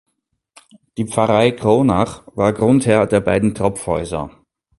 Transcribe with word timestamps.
Die 0.97 1.05
Pfarrei 1.05 1.51
Kronach 1.51 2.23
war 2.33 2.53
Grundherr 2.53 3.05
der 3.05 3.19
beiden 3.19 3.53
Tropfhäuser. 3.53 4.31